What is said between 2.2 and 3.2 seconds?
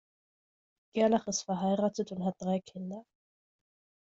hat drei Kinder.